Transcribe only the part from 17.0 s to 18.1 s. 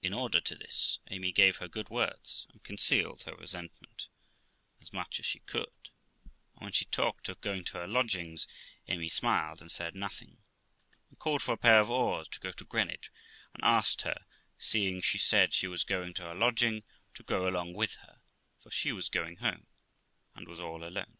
to go along with